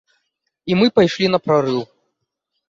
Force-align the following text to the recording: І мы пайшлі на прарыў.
І 0.71 0.77
мы 0.79 0.87
пайшлі 0.95 1.29
на 1.35 1.39
прарыў. 1.45 1.79